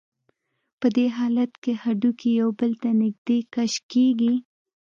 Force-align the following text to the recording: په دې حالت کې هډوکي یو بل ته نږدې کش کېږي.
په 0.79 0.87
دې 0.95 1.05
حالت 1.17 1.51
کې 1.63 1.71
هډوکي 1.81 2.31
یو 2.41 2.49
بل 2.59 2.71
ته 2.81 2.89
نږدې 3.01 3.39
کش 3.53 3.73
کېږي. 3.91 4.33